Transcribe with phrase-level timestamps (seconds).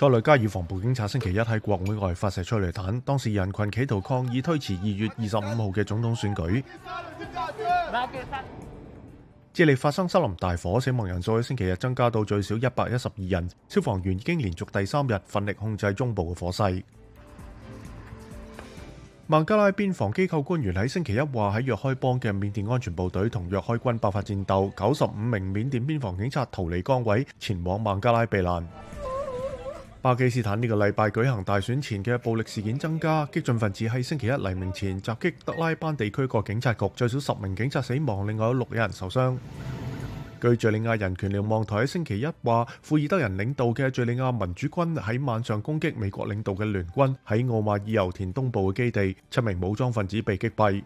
[0.00, 6.64] 塞内加尔防暴警察星期一喺国会外发射催泪弹，当时人群企图抗议，推迟二月二十五号嘅总统选举。
[9.52, 16.82] 智利发生森林大火，死亡人数喺星期日增加到最少一百一十二人，消防员已经连续第三日奋力控制中部嘅火势。
[19.26, 28.66] 孟加拉边防机构官员喺星期一话，喺若开邦嘅缅甸安全部队同若开军爆发战斗，九十五名缅甸边防警察逃离岗位，前往孟加拉避难。
[30.02, 39.36] 巴基斯坦呢个礼拜举行大选前嘅暴力事件增加，激进分子喺星期一黎明前袭击德拉班地区个警察局，最少十名警察死亡，另外有六人受伤。
[40.40, 50.82] 据叙利亚人权瞭望台喺星期一话，库尔德人领导嘅叙利亚民主军喺晚上攻击美国领导嘅联军喺奥马尔油田东部嘅基地，七名武装分子被击毙。